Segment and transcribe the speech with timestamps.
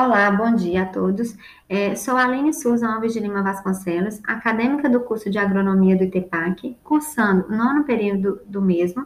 [0.00, 1.36] Olá, bom dia a todos.
[1.68, 6.76] É, sou Aline Souza Alves de Lima Vasconcelos, acadêmica do curso de Agronomia do ITEPAC,
[6.84, 9.04] cursando o nono período do mesmo.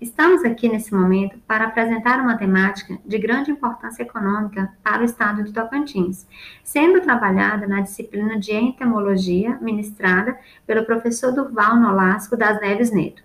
[0.00, 5.44] Estamos aqui nesse momento para apresentar uma temática de grande importância econômica para o estado
[5.44, 6.26] do Tocantins,
[6.64, 10.36] sendo trabalhada na disciplina de entomologia, ministrada
[10.66, 13.22] pelo professor Durval Nolasco das Neves Neto.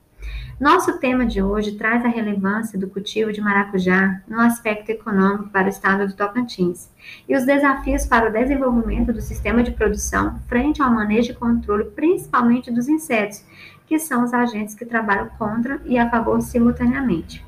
[0.59, 5.67] Nosso tema de hoje traz a relevância do cultivo de maracujá no aspecto econômico para
[5.67, 6.89] o estado do Tocantins
[7.29, 11.83] e os desafios para o desenvolvimento do sistema de produção frente ao manejo e controle,
[11.91, 13.45] principalmente dos insetos,
[13.85, 17.45] que são os agentes que trabalham contra e a favor simultaneamente.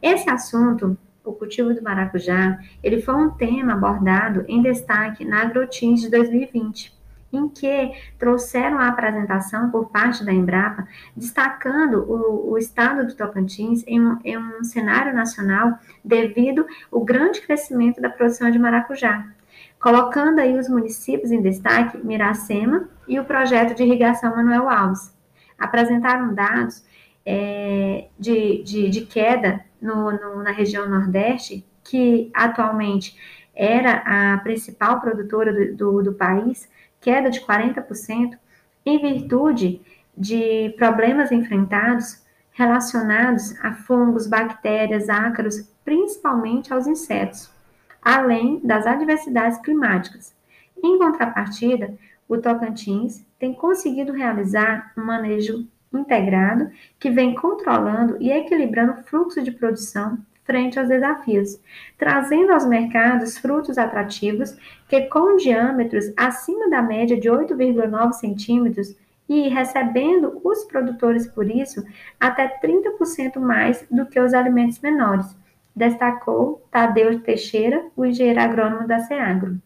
[0.00, 6.00] Esse assunto o cultivo do maracujá, ele foi um tema abordado em destaque na AgroTeams
[6.00, 7.01] de 2020
[7.32, 10.86] em que trouxeram a apresentação por parte da Embrapa,
[11.16, 17.40] destacando o, o estado do Tocantins em um, em um cenário nacional devido ao grande
[17.40, 19.26] crescimento da produção de maracujá,
[19.80, 25.12] colocando aí os municípios em destaque Miracema e o projeto de irrigação Manuel Alves.
[25.58, 26.84] Apresentaram dados
[27.24, 33.16] é, de, de, de, queda no, no, na região Nordeste, que atualmente
[33.54, 34.02] era
[34.34, 36.68] a principal produtora do, do, do país,
[37.02, 38.38] queda de 40%,
[38.86, 39.82] em virtude
[40.16, 42.22] de problemas enfrentados
[42.52, 47.50] relacionados a fungos, bactérias, ácaros, principalmente aos insetos,
[48.00, 50.34] além das adversidades climáticas.
[50.82, 51.94] Em contrapartida,
[52.28, 59.42] o Tocantins tem conseguido realizar um manejo integrado que vem controlando e equilibrando o fluxo
[59.42, 61.60] de produção frente aos desafios,
[61.96, 64.56] trazendo aos mercados frutos atrativos
[64.88, 68.96] que, com diâmetros acima da média de 8,9 centímetros,
[69.28, 71.82] e recebendo os produtores por isso
[72.20, 75.34] até 30% mais do que os alimentos menores,
[75.74, 79.58] destacou Tadeu Teixeira, o engenheiro agrônomo da SEAGRO.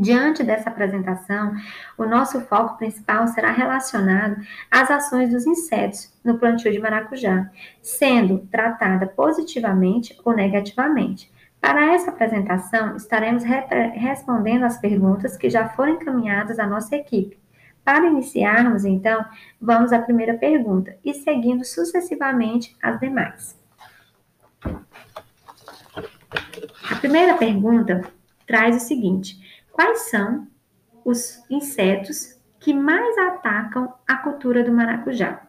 [0.00, 1.56] Diante dessa apresentação,
[1.98, 4.36] o nosso foco principal será relacionado
[4.70, 7.50] às ações dos insetos no plantio de maracujá,
[7.82, 11.28] sendo tratada positivamente ou negativamente.
[11.60, 17.36] Para essa apresentação, estaremos respondendo às perguntas que já foram encaminhadas à nossa equipe.
[17.84, 19.24] Para iniciarmos, então,
[19.60, 23.58] vamos à primeira pergunta e seguindo sucessivamente as demais.
[26.88, 28.02] A primeira pergunta
[28.46, 29.47] traz o seguinte:
[29.78, 30.48] Quais são
[31.04, 35.40] os insetos que mais atacam a cultura do maracujá?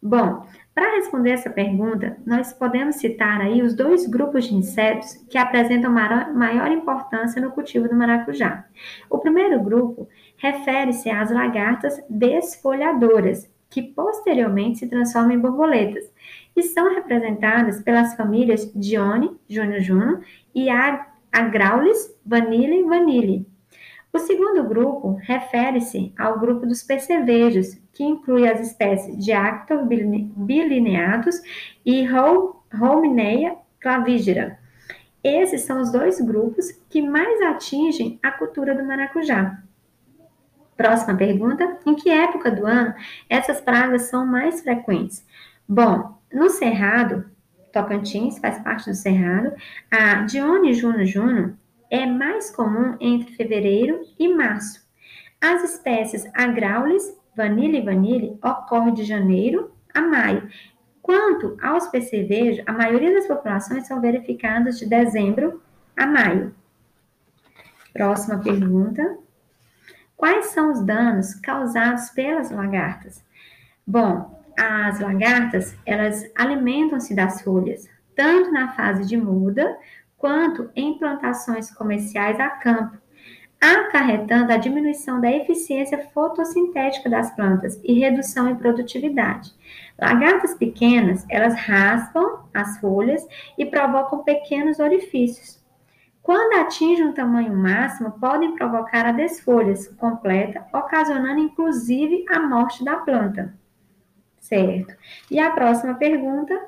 [0.00, 5.36] Bom, para responder essa pergunta, nós podemos citar aí os dois grupos de insetos que
[5.36, 8.66] apresentam maior importância no cultivo do maracujá.
[9.10, 16.04] O primeiro grupo refere-se às lagartas desfolhadoras, que posteriormente se transformam em borboletas,
[16.54, 20.20] e são representadas pelas famílias Dione, Júnior Juno,
[20.54, 20.68] e
[21.32, 23.55] Agraulis, Vanille Vanille.
[24.12, 31.40] O segundo grupo refere-se ao grupo dos percevejos, que inclui as espécies de Actor bilineatus
[31.84, 32.06] e
[32.80, 34.58] Holmineia clavigera.
[35.22, 39.60] Esses são os dois grupos que mais atingem a cultura do maracujá.
[40.76, 42.94] Próxima pergunta: em que época do ano
[43.28, 45.26] essas pragas são mais frequentes?
[45.68, 47.24] Bom, no Cerrado,
[47.72, 49.52] Tocantins faz parte do Cerrado,
[49.90, 51.58] a Dione Juno Juno
[51.90, 54.86] é mais comum entre fevereiro e março.
[55.40, 60.48] As espécies Agraulis, Vanille e Vanille, ocorrem de janeiro a maio.
[61.02, 65.62] Quanto aos percevejos, a maioria das populações são verificadas de dezembro
[65.96, 66.54] a maio.
[67.92, 69.16] Próxima pergunta.
[70.16, 73.22] Quais são os danos causados pelas lagartas?
[73.86, 79.76] Bom, as lagartas, elas alimentam-se das folhas, tanto na fase de muda
[80.16, 82.98] quanto em plantações comerciais a campo,
[83.60, 89.54] acarretando a diminuição da eficiência fotossintética das plantas e redução em produtividade.
[89.98, 95.64] Lagartas pequenas, elas raspam as folhas e provocam pequenos orifícios.
[96.22, 102.96] Quando atingem um tamanho máximo, podem provocar a desfolhas completa, ocasionando inclusive a morte da
[102.96, 103.54] planta.
[104.40, 104.94] Certo?
[105.30, 106.60] E a próxima pergunta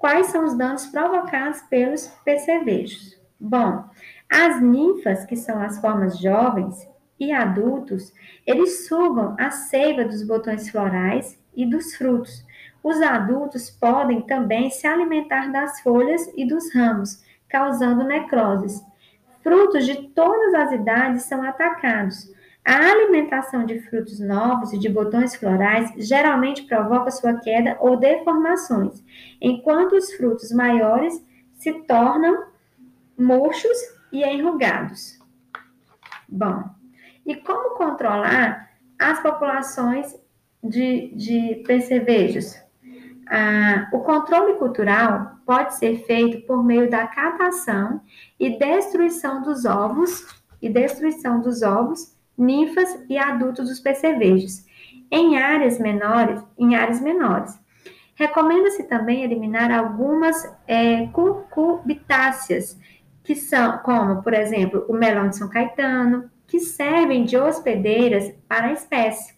[0.00, 3.20] Quais são os danos provocados pelos percevejos?
[3.38, 3.84] Bom,
[4.30, 6.88] as ninfas, que são as formas jovens
[7.18, 8.10] e adultos,
[8.46, 12.42] eles sugam a seiva dos botões florais e dos frutos.
[12.82, 18.82] Os adultos podem também se alimentar das folhas e dos ramos, causando necroses.
[19.42, 22.32] Frutos de todas as idades são atacados.
[22.64, 29.02] A alimentação de frutos novos e de botões florais geralmente provoca sua queda ou deformações,
[29.40, 31.24] enquanto os frutos maiores
[31.54, 32.44] se tornam
[33.16, 33.76] murchos
[34.12, 35.18] e enrugados.
[36.28, 36.64] Bom,
[37.26, 40.16] e como controlar as populações
[40.62, 42.56] de, de percevejos?
[43.26, 48.00] Ah, o controle cultural pode ser feito por meio da catação
[48.38, 50.26] e destruição dos ovos
[50.60, 54.64] e destruição dos ovos, ninfas e adultos dos percevejos
[55.10, 57.58] em áreas menores, em áreas menores.
[58.14, 62.78] Recomenda-se também eliminar algumas é, cucubitáceas,
[63.24, 68.66] que são, como, por exemplo, o melão de São Caetano, que servem de hospedeiras para
[68.66, 69.34] a espécie.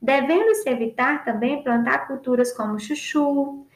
[0.00, 3.66] Devendo-se evitar também plantar culturas como chuchu,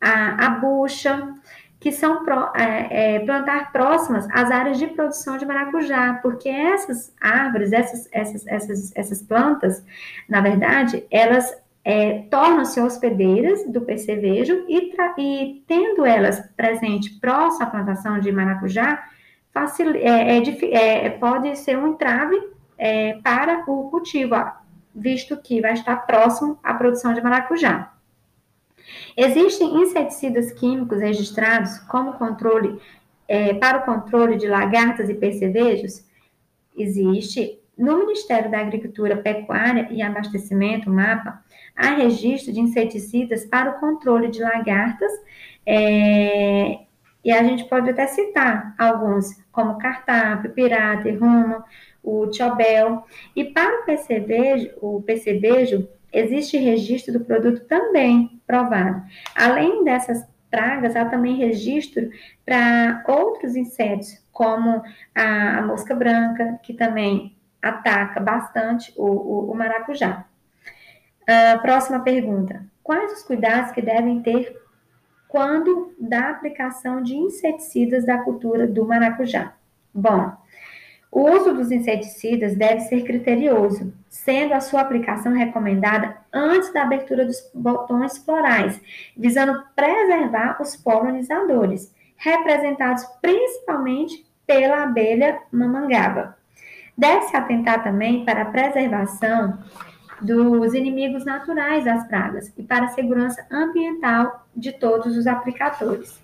[0.00, 1.34] a, a bucha,
[1.84, 2.24] que são
[2.56, 8.46] é, é, plantar próximas às áreas de produção de maracujá, porque essas árvores, essas, essas,
[8.46, 9.84] essas, essas plantas,
[10.26, 11.54] na verdade, elas
[11.84, 19.04] é, tornam-se hospedeiras do percevejo e, e, tendo elas presente próximo à plantação de maracujá,
[19.54, 22.40] é, é, é pode ser um entrave
[23.22, 24.34] para o cultivo,
[24.94, 27.92] visto que vai estar próximo à produção de maracujá.
[29.16, 32.80] Existem inseticidas químicos registrados como controle
[33.26, 36.04] é, para o controle de lagartas e percevejos?
[36.76, 37.58] Existe.
[37.76, 41.42] No Ministério da Agricultura, Pecuária e Abastecimento, MAPA,
[41.74, 45.10] há registro de inseticidas para o controle de lagartas,
[45.66, 46.84] é,
[47.24, 51.64] e a gente pode até citar alguns, como cartapo, pirata, rumo,
[52.02, 53.02] o tiobel.
[53.34, 59.02] E para o percevejo, o percevejo existe registro do produto também provado.
[59.34, 62.08] Além dessas pragas, há também registro
[62.46, 64.82] para outros insetos, como
[65.14, 70.24] a, a, mosca branca, que também ataca bastante o, o, o maracujá.
[71.22, 72.64] Uh, próxima pergunta.
[72.82, 74.56] Quais os cuidados que devem ter
[75.26, 79.54] quando da aplicação de inseticidas da cultura do maracujá?
[79.92, 80.32] Bom,
[81.14, 87.24] o uso dos inseticidas deve ser criterioso, sendo a sua aplicação recomendada antes da abertura
[87.24, 88.80] dos botões florais,
[89.16, 96.36] visando preservar os polinizadores, representados principalmente pela abelha mamangaba.
[96.98, 99.62] Deve-se atentar também para a preservação
[100.20, 106.20] dos inimigos naturais das pragas e para a segurança ambiental de todos os aplicadores.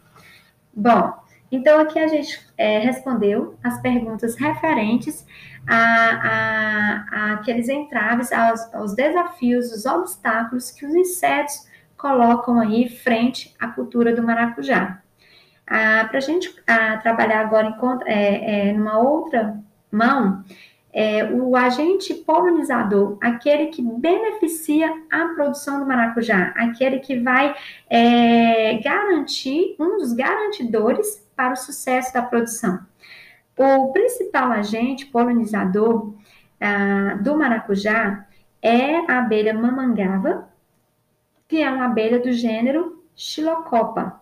[0.74, 1.14] Bom,
[1.50, 5.26] então, aqui a gente é, respondeu as perguntas referentes
[5.66, 12.88] a, a, a aqueles entraves, aos, aos, desafios, os obstáculos que os insetos colocam aí
[12.88, 15.02] frente à cultura do maracujá.
[15.66, 19.58] Ah, Para a gente ah, trabalhar agora em é, é, numa outra
[19.90, 20.44] mão,
[20.92, 27.54] é, o agente polinizador, aquele que beneficia a produção do maracujá, aquele que vai
[27.88, 32.80] é, garantir, um dos garantidores para o sucesso da produção.
[33.56, 36.12] O principal agente polinizador
[36.60, 38.26] ah, do maracujá
[38.60, 40.50] é a abelha mamangava,
[41.48, 44.20] que é uma abelha do gênero Xilocopa.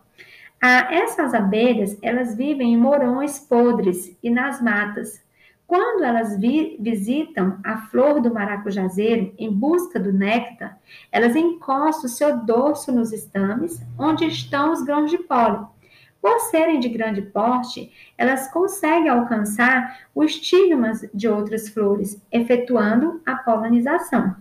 [0.63, 5.21] Ah, essas abelhas, elas vivem em morões podres e nas matas.
[5.67, 10.79] Quando elas vi, visitam a flor do maracujazeiro em busca do néctar,
[11.11, 15.67] elas encostam o seu dorso nos estames, onde estão os grãos de pólen.
[16.21, 23.37] Por serem de grande porte, elas conseguem alcançar os estigmas de outras flores, efetuando a
[23.37, 24.35] polinização.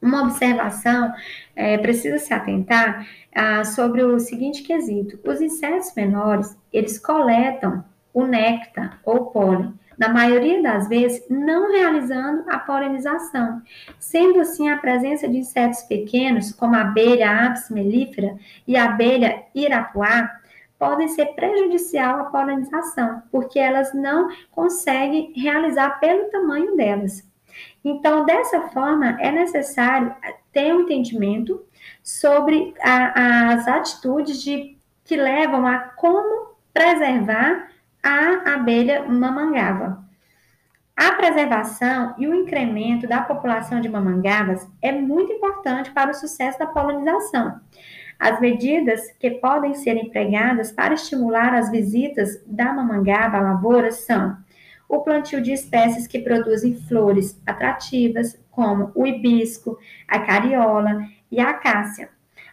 [0.00, 1.12] Uma observação
[1.54, 8.24] é, precisa se atentar ah, sobre o seguinte quesito: os insetos menores eles coletam o
[8.24, 13.60] néctar ou pólen, na maioria das vezes não realizando a polinização.
[13.98, 19.42] Sendo assim, a presença de insetos pequenos, como a abelha apis mellifera e a abelha
[19.54, 20.39] irapuá,
[20.80, 27.22] podem ser prejudicial à polinização, porque elas não conseguem realizar pelo tamanho delas.
[27.84, 30.14] Então, dessa forma, é necessário
[30.50, 31.62] ter um entendimento
[32.02, 37.68] sobre a, as atitudes de, que levam a como preservar
[38.02, 40.02] a abelha mamangava.
[40.96, 46.58] A preservação e o incremento da população de mamangavas é muito importante para o sucesso
[46.58, 47.60] da polinização.
[48.20, 54.36] As medidas que podem ser empregadas para estimular as visitas da mamangava à lavoura são
[54.86, 61.48] o plantio de espécies que produzem flores atrativas, como o hibisco, a cariola e a
[61.48, 62.10] acácia.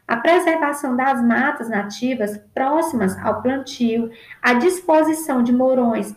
[0.08, 4.10] A preservação das matas nativas próximas ao plantio,
[4.42, 6.16] a disposição de morões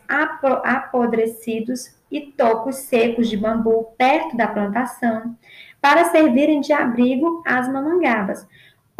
[0.64, 5.36] apodrecidos e tocos secos de bambu perto da plantação,
[5.80, 8.46] para servirem de abrigo às mamangabas,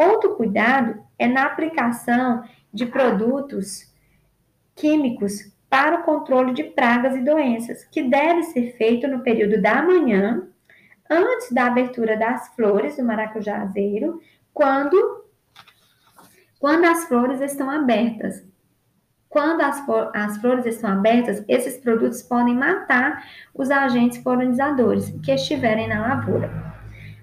[0.01, 2.43] Outro cuidado é na aplicação
[2.73, 3.93] de produtos
[4.75, 9.83] químicos para o controle de pragas e doenças, que deve ser feito no período da
[9.83, 10.49] manhã,
[11.11, 14.23] antes da abertura das flores do maracujazeiro,
[14.55, 15.27] quando,
[16.59, 18.43] quando as flores estão abertas.
[19.29, 23.23] Quando as, as flores estão abertas, esses produtos podem matar
[23.55, 26.51] os agentes polinizadores que estiverem na lavoura.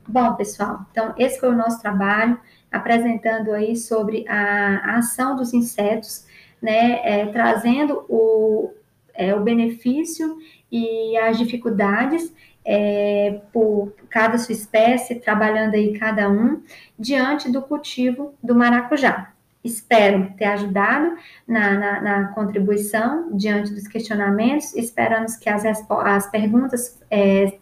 [0.08, 2.40] Bom, pessoal, então esse foi o nosso trabalho,
[2.72, 6.26] apresentando aí sobre a, a ação dos insetos,
[6.62, 8.74] né, é, trazendo o,
[9.14, 10.38] é, o benefício
[10.72, 12.34] e as dificuldades
[12.66, 16.62] é, por cada sua espécie, trabalhando aí cada um,
[17.00, 19.32] diante do cultivo do maracujá.
[19.64, 24.74] Espero ter ajudado na, na, na contribuição diante dos questionamentos.
[24.76, 27.58] Esperamos que as, as perguntas é,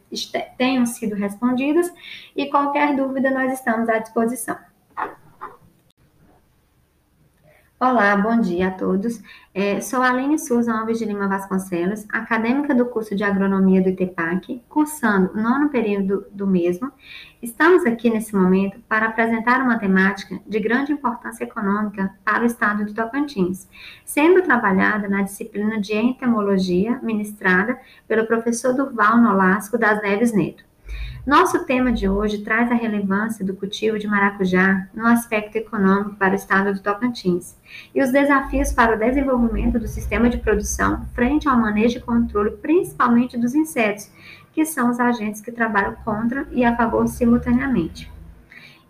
[0.57, 1.91] tenham sido respondidas
[2.35, 4.57] e qualquer dúvida nós estamos à disposição.
[7.77, 9.22] Olá, bom dia a todos.
[9.53, 14.63] É, sou Aline Souza Alves de Lima Vasconcelos, acadêmica do curso de Agronomia do ITEPAC,
[14.70, 16.89] cursando o nono período do mesmo.
[17.44, 22.86] Estamos aqui nesse momento para apresentar uma temática de grande importância econômica para o estado
[22.86, 23.67] de Tocantins,
[24.05, 27.77] sendo trabalhada na disciplina de entomologia ministrada
[28.08, 30.63] pelo professor Durval Nolasco das Neves Neto.
[31.25, 36.33] Nosso tema de hoje traz a relevância do cultivo de maracujá no aspecto econômico para
[36.33, 37.57] o estado do Tocantins
[37.95, 42.51] e os desafios para o desenvolvimento do sistema de produção frente ao manejo e controle,
[42.51, 44.11] principalmente dos insetos,
[44.53, 48.11] que são os agentes que trabalham contra e a favor simultaneamente.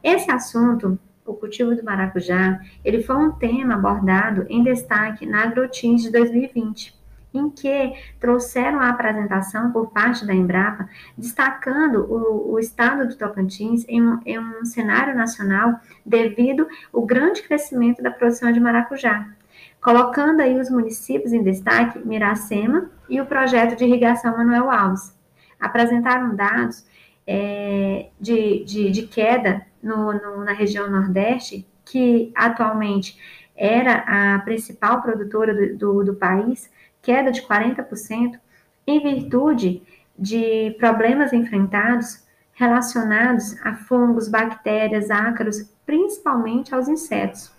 [0.03, 6.03] Esse assunto o cultivo do maracujá, ele foi um tema abordado em destaque na AgroTeams
[6.03, 6.94] de 2020,
[7.37, 10.87] em que trouxeram a apresentação por parte da Embrapa,
[11.17, 17.41] destacando o, o estado do Tocantins em um, em um cenário nacional devido ao grande
[17.43, 19.27] crescimento da produção de maracujá,
[19.81, 25.15] colocando aí os municípios em destaque Miracema e o projeto de irrigação Manuel Alves.
[25.59, 26.85] Apresentaram dados
[27.25, 33.17] é, de, de, de, queda no, no, na região Nordeste, que atualmente
[33.55, 36.69] era a principal produtora do, do, do país,
[37.05, 38.39] queda de 40%,
[38.87, 39.83] em virtude
[40.17, 47.51] de problemas enfrentados relacionados a fungos, bactérias, ácaros, principalmente aos insetos,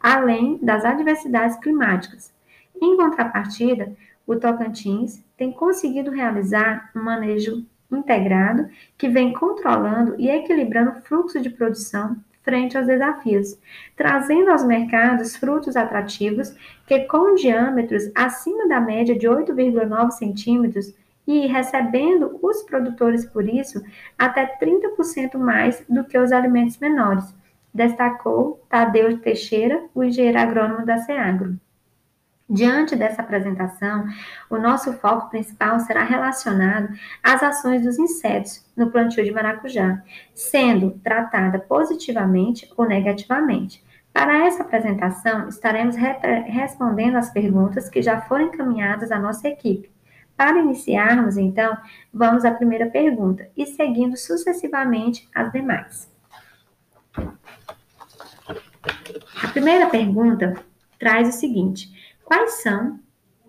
[0.00, 2.32] além das adversidades climáticas.
[2.80, 3.92] Em contrapartida,
[4.24, 11.40] o Tocantins tem conseguido realizar um manejo integrado que vem controlando e equilibrando o fluxo
[11.40, 13.58] de produção frente aos desafios,
[13.96, 16.54] trazendo aos mercados frutos atrativos
[16.86, 20.94] que, com diâmetros acima da média de 8,9 centímetros,
[21.26, 23.80] e recebendo os produtores, por isso,
[24.18, 27.32] até 30% mais do que os alimentos menores,
[27.72, 31.58] destacou Tadeu Teixeira, o engenheiro agrônomo da SEAGRO.
[32.52, 34.04] Diante dessa apresentação,
[34.50, 36.90] o nosso foco principal será relacionado
[37.22, 40.02] às ações dos insetos no plantio de maracujá,
[40.34, 43.82] sendo tratada positivamente ou negativamente.
[44.12, 49.90] Para essa apresentação, estaremos respondendo às perguntas que já foram encaminhadas à nossa equipe.
[50.36, 51.74] Para iniciarmos, então,
[52.12, 56.12] vamos à primeira pergunta e seguindo sucessivamente as demais.
[59.42, 60.52] A primeira pergunta
[60.98, 63.00] traz o seguinte: Quais são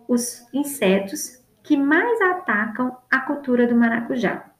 [0.07, 4.51] os insetos que mais atacam a cultura do maracujá?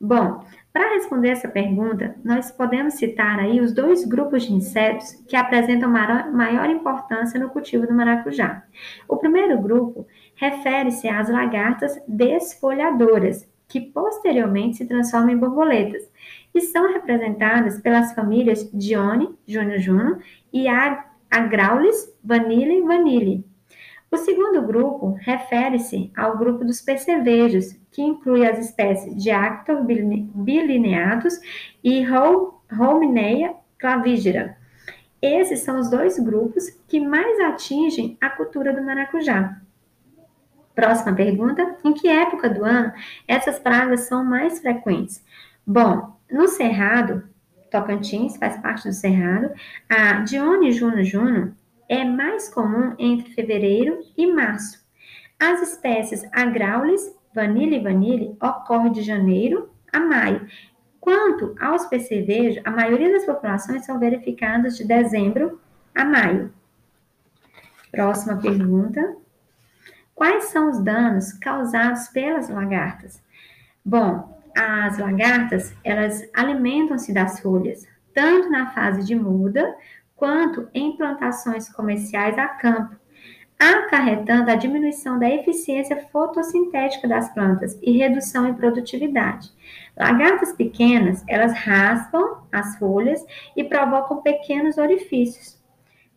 [0.00, 5.34] Bom, para responder essa pergunta, nós podemos citar aí os dois grupos de insetos que
[5.34, 8.62] apresentam maior importância no cultivo do maracujá.
[9.08, 16.02] O primeiro grupo refere-se às lagartas desfolhadoras, que posteriormente se transformam em borboletas,
[16.54, 20.18] e são representadas pelas famílias Dione, Juno Juno,
[20.52, 20.68] e
[21.36, 23.44] Agraulis, Vanille Vanille.
[24.10, 31.38] O segundo grupo refere-se ao grupo dos percevejos, que inclui as espécies de Actor bilineatus
[31.84, 32.02] e
[32.80, 34.56] Holmineia clavigera.
[35.20, 39.60] Esses são os dois grupos que mais atingem a cultura do maracujá.
[40.74, 42.94] Próxima pergunta: em que época do ano
[43.28, 45.22] essas pragas são mais frequentes?
[45.66, 47.28] Bom, no Cerrado,
[47.76, 49.52] Tocantins faz parte do Cerrado,
[49.86, 51.54] a Dione Juno Juno
[51.86, 54.82] é mais comum entre fevereiro e março.
[55.38, 60.48] As espécies Agraulis, Vanille e Vanille ocorrem de janeiro a maio.
[60.98, 65.60] Quanto aos percevejos, a maioria das populações são verificadas de dezembro
[65.94, 66.52] a maio.
[67.92, 69.16] Próxima pergunta.
[70.14, 73.22] Quais são os danos causados pelas lagartas?
[73.84, 79.76] Bom, as lagartas, elas alimentam-se das folhas, tanto na fase de muda
[80.16, 82.96] quanto em plantações comerciais a campo.
[83.58, 89.50] acarretando a diminuição da eficiência fotossintética das plantas e redução em produtividade.
[89.96, 93.24] Lagartas pequenas, elas raspam as folhas
[93.56, 95.58] e provocam pequenos orifícios.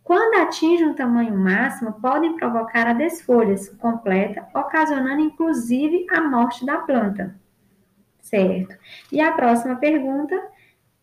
[0.04, 6.80] Quando atingem um tamanho máximo, podem provocar a desfolha completa, ocasionando inclusive a morte da
[6.80, 7.40] planta.
[8.30, 8.78] Certo?
[9.12, 10.40] E a próxima pergunta: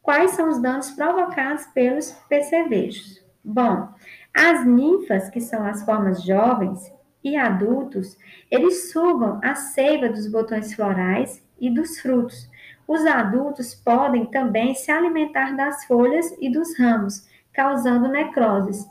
[0.01, 3.21] quais são os danos provocados pelos percevejos?
[3.45, 3.89] Bom,
[4.33, 6.93] as ninfas, que são as formas jovens
[7.25, 8.17] e adultos,
[8.49, 12.49] eles sugam a seiva dos botões florais e dos frutos.
[12.87, 18.89] Os adultos podem também se alimentar das folhas e dos ramos, causando necroses.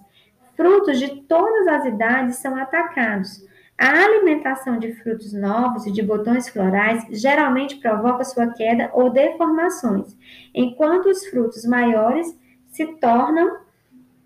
[0.58, 3.46] Frutos de todas as idades são atacados.
[3.78, 10.18] A alimentação de frutos novos e de botões florais geralmente provoca sua queda ou deformações,
[10.54, 13.58] enquanto os frutos maiores se tornam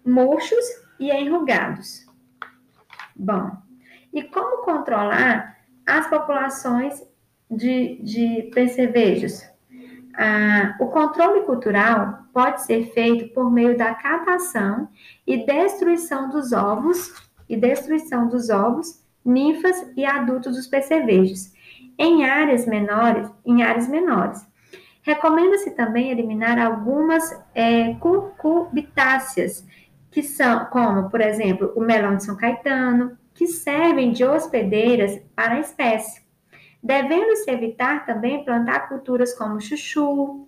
[0.06, 0.65] murchos
[1.00, 2.06] e enrugados.
[3.15, 3.51] Bom,
[4.13, 7.03] e como controlar as populações
[7.50, 9.44] de, de percevejos?
[10.15, 14.89] Ah, o controle cultural pode ser feito por meio da catação
[15.25, 17.13] e destruição dos ovos
[17.48, 21.54] e destruição dos ovos, ninfas e adultos dos percevejos
[21.98, 24.48] em áreas menores, em áreas menores.
[25.02, 29.66] Recomenda-se também eliminar algumas é, cucubitáceas
[30.12, 35.56] que são, como, por exemplo, o melão de São Caetano, que servem de hospedeiras para
[35.56, 36.22] a espécie.
[36.82, 40.48] Devendo-se evitar também plantar culturas como chuchu,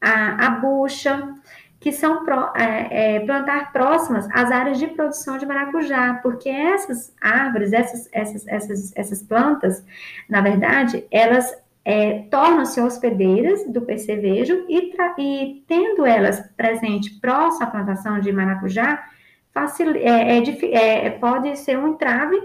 [0.00, 1.34] a, a bucha,
[1.78, 7.14] que são pro, é, é, plantar próximas às áreas de produção de maracujá, porque essas
[7.20, 9.84] árvores, essas, essas, essas, essas plantas,
[10.28, 11.54] na verdade, elas
[11.84, 19.04] é, tornam-se hospedeiras do percevejo e, e, tendo elas presente próximo à plantação de maracujá,
[19.52, 22.36] facil, é, é, é pode ser um entrave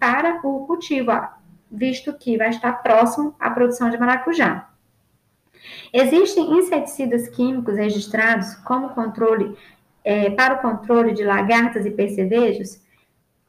[0.00, 1.10] para o cultivo,
[1.70, 4.71] visto que vai estar próximo à produção de maracujá.
[5.92, 9.56] Existem inseticidas químicos registrados como controle
[10.04, 12.80] é, para o controle de lagartas e percevejos?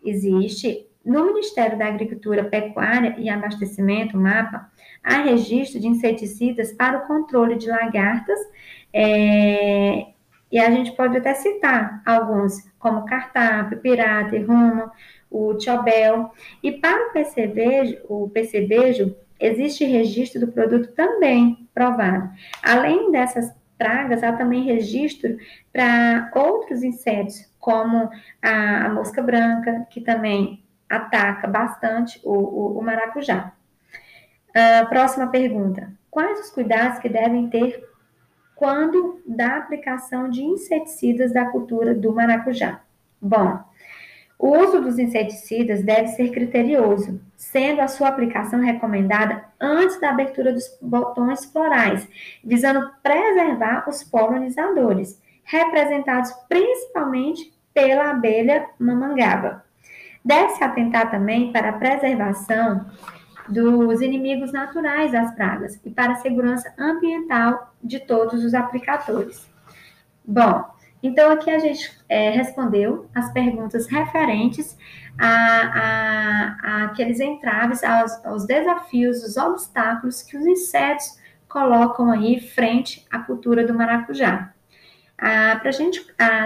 [0.04, 4.72] Existe no Ministério da Agricultura, Pecuária e Abastecimento, MAPA,
[5.04, 8.40] há registro de inseticidas para o controle de lagartas,
[8.94, 10.08] é,
[10.52, 14.90] e a gente pode até citar alguns, como cartapo, pirata, rumo,
[15.30, 16.32] o tiobel.
[16.62, 22.30] E para o percevejo, o percevejo, existe registro do produto também provado.
[22.62, 25.38] Além dessas pragas, há também registro
[25.72, 28.10] para outros insetos, como
[28.42, 33.52] a, a mosca branca, que também ataca bastante o, o, o maracujá.
[34.50, 35.92] Uh, próxima pergunta.
[36.12, 37.84] Quais os cuidados que devem ter
[38.56, 42.82] quando da aplicação de inseticidas da cultura do maracujá?
[43.20, 43.64] Bom,
[44.44, 50.52] o uso dos inseticidas deve ser criterioso, sendo a sua aplicação recomendada antes da abertura
[50.52, 52.06] dos botões florais,
[52.44, 59.64] visando preservar os polinizadores, representados principalmente pela abelha mamangaba.
[60.26, 62.86] Deve-se atentar também para a preservação
[63.48, 69.50] dos inimigos naturais das pragas e para a segurança ambiental de todos os aplicadores.
[70.26, 70.73] Bom,
[71.04, 74.78] então aqui a gente é, respondeu as perguntas referentes
[75.20, 82.40] a, a, a aqueles entraves, aos, aos, desafios, os obstáculos que os insetos colocam aí
[82.40, 84.52] frente à cultura do maracujá.
[85.18, 86.04] Ah, para a gente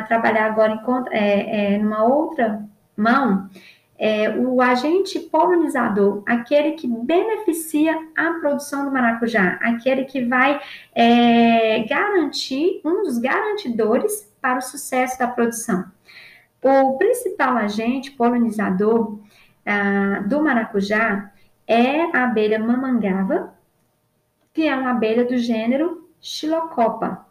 [0.07, 3.49] trabalhar agora em é, é, numa outra mão
[3.97, 10.61] é, o agente polinizador, aquele que beneficia a produção do maracujá, aquele que vai
[10.93, 15.85] é, garantir, um dos garantidores para o sucesso da produção.
[16.61, 19.19] O principal agente polinizador
[19.65, 21.31] ah, do maracujá
[21.67, 23.53] é a abelha mamangava,
[24.53, 27.25] que é uma abelha do gênero Xilocopa.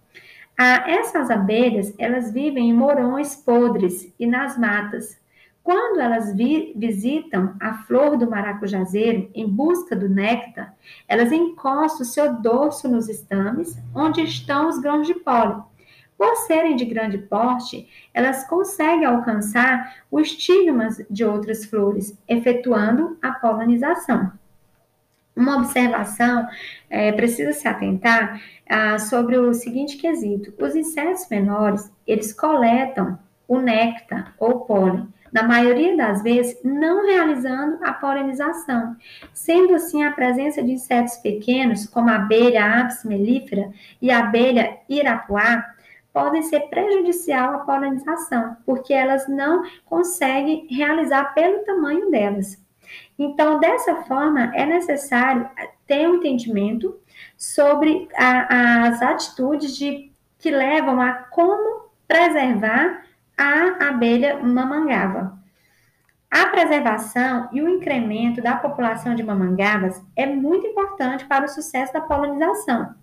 [0.57, 5.21] Ah, essas abelhas, elas vivem em morões podres e nas matas.
[5.63, 10.75] Quando elas vi, visitam a flor do maracujazeiro em busca do néctar,
[11.09, 15.63] elas encostam o seu dorso nos estames, onde estão os grãos de pólen.
[16.17, 23.33] Por serem de grande porte, elas conseguem alcançar os estigmas de outras flores, efetuando a
[23.33, 24.33] polinização.
[25.37, 26.49] Uma observação
[26.89, 33.61] é, precisa se atentar ah, sobre o seguinte quesito: os insetos menores eles coletam o
[33.61, 38.97] néctar ou pólen, na maioria das vezes não realizando a polinização.
[39.35, 44.79] Sendo assim, a presença de insetos pequenos, como a abelha apis mellifera e a abelha
[44.89, 45.76] irapuá,
[46.17, 52.57] podem ser prejudicial à polinização, porque elas não conseguem realizar pelo tamanho delas.
[53.19, 55.47] Então, dessa forma, é necessário
[55.87, 56.99] ter um entendimento
[57.37, 63.03] sobre a, as atitudes de, que levam a como preservar
[63.37, 65.39] a abelha mamangava.
[66.31, 71.93] A preservação e o incremento da população de mamangavas é muito importante para o sucesso
[71.93, 72.95] da polinização.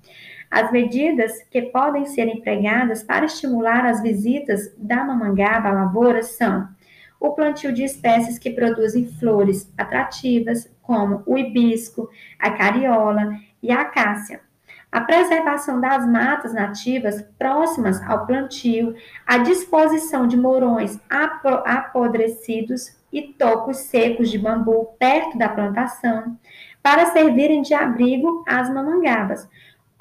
[0.53, 6.69] As medidas que podem ser empregadas para estimular as visitas da mamangava à lavoura são
[7.19, 13.31] o plantio de espécies que produzem flores atrativas, como o hibisco, a cariola
[13.63, 14.41] e a acácia.
[14.91, 20.99] A preservação das matas nativas próximas ao plantio, a disposição de morões
[21.65, 26.37] apodrecidos e tocos secos de bambu perto da plantação,
[26.83, 29.49] para servirem de abrigo às mamangabas.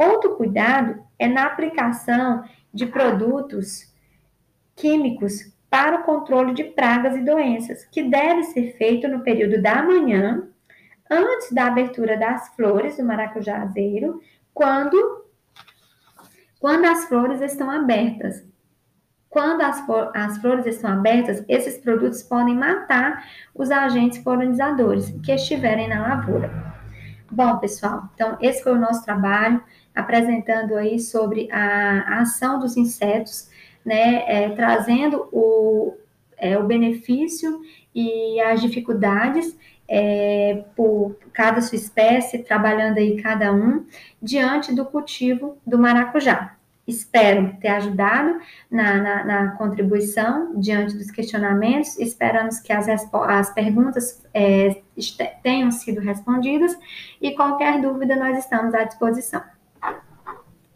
[0.03, 3.93] Outro cuidado é na aplicação de produtos
[4.75, 9.83] químicos para o controle de pragas e doenças, que deve ser feito no período da
[9.83, 10.49] manhã,
[11.11, 14.21] antes da abertura das flores do maracujazeiro,
[14.53, 15.25] quando,
[16.59, 18.45] quando as flores estão abertas.
[19.31, 19.83] Quando as,
[20.15, 26.51] as flores estão abertas, esses produtos podem matar os agentes polinizadores que estiverem na lavoura.
[27.31, 29.63] Bom, pessoal, então esse foi o nosso trabalho,
[29.95, 33.51] apresentando aí sobre a, a ação dos insetos
[33.85, 35.95] né, é, trazendo o,
[36.37, 37.61] é, o benefício
[37.95, 39.57] e as dificuldades
[39.89, 43.85] é, por cada sua espécie, trabalhando aí cada um,
[44.21, 46.57] diante do cultivo do maracujá.
[46.87, 51.97] Espero ter ajudado na, na, na contribuição diante dos questionamentos.
[51.99, 54.83] Esperamos que as, as perguntas é,
[55.43, 56.77] tenham sido respondidas
[57.21, 59.43] e qualquer dúvida nós estamos à disposição.